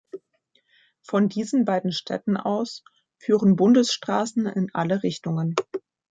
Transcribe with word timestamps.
Von 1.03 1.29
diesen 1.29 1.63
beiden 1.63 1.91
Städten 1.91 2.35
aus 2.35 2.83
führen 3.19 3.55
Bundesstraßen 3.55 4.47
in 4.47 4.73
alle 4.73 5.03
Richtungen. 5.03 5.53